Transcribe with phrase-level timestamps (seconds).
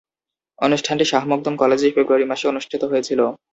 [0.59, 3.25] অনুষ্ঠানটি শাহ মখদুম কলেজে ফেব্রুয়ারি মাসে অনুষ্ঠিত হয়েছিলো।